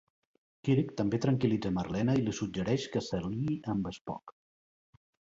[0.67, 4.35] Kirk també tranquil·litza Marlena i li suggereix que s'aliï amb Spock.